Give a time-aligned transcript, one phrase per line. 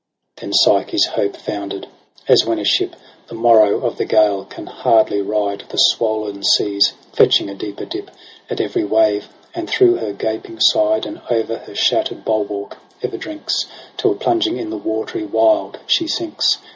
[0.39, 1.89] 16 Then Psyche's hope founder'd j
[2.27, 2.95] as when a ship,
[3.27, 8.09] The morrow of the gale can hardly ride The swollen seas, fetching a deeper dip
[8.49, 13.65] At every wave, and through her gaping side And o'er her shattered bulwark ever drinks.
[13.95, 16.57] Till plunging in the watery wild she sinks.